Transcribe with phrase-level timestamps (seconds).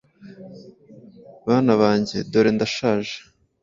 [1.47, 3.15] bana bange dore ndashaje,